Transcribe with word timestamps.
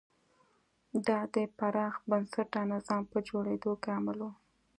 دا 1.07 1.19
د 1.35 1.37
پراخ 1.57 1.93
بنسټه 2.09 2.59
نظام 2.73 3.03
په 3.11 3.17
جوړېدو 3.29 3.71
کې 3.81 3.89
عامل 3.95 4.19
و. 4.27 4.29